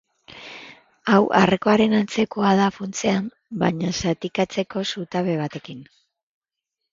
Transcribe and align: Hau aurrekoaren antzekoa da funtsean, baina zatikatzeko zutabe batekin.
Hau 1.09 1.17
aurrekoaren 1.39 1.93
antzekoa 1.97 2.53
da 2.61 2.69
funtsean, 2.77 3.27
baina 3.65 3.93
zatikatzeko 4.13 4.85
zutabe 4.95 5.37
batekin. 5.43 5.85